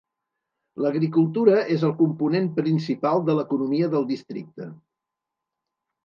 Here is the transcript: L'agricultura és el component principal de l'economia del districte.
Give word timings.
L'agricultura 0.83 1.57
és 1.75 1.83
el 1.89 1.91
component 1.99 2.47
principal 2.55 3.21
de 3.27 3.35
l'economia 3.39 3.91
del 3.91 4.07
districte. 4.13 4.71